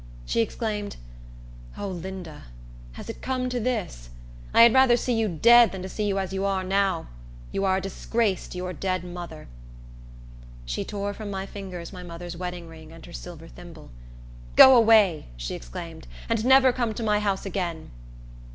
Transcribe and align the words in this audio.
She 0.25 0.41
exclaimed, 0.41 0.95
"O 1.77 1.87
Linda! 1.87 2.45
Has 2.93 3.07
it 3.07 3.21
come 3.21 3.49
to 3.49 3.59
this? 3.59 4.09
I 4.51 4.63
had 4.63 4.73
rather 4.73 4.97
see 4.97 5.13
you 5.13 5.27
dead 5.27 5.71
than 5.71 5.83
to 5.83 5.89
see 5.89 6.05
you 6.07 6.17
as 6.17 6.33
you 6.33 6.41
now 6.41 6.97
are. 7.01 7.07
You 7.51 7.65
are 7.65 7.77
a 7.77 7.81
disgrace 7.81 8.47
to 8.47 8.57
your 8.57 8.73
dead 8.73 9.03
mother." 9.03 9.47
She 10.65 10.83
tore 10.83 11.13
from 11.13 11.29
my 11.29 11.45
fingers 11.45 11.93
my 11.93 12.01
mother's 12.01 12.35
wedding 12.35 12.67
ring 12.67 12.91
and 12.91 13.05
her 13.05 13.13
silver 13.13 13.47
thimble. 13.47 13.91
"Go 14.55 14.75
away!" 14.75 15.27
she 15.37 15.53
exclaimed, 15.53 16.07
"and 16.27 16.43
never 16.45 16.73
come 16.73 16.95
to 16.95 17.03
my 17.03 17.19
house, 17.19 17.45
again." 17.45 17.91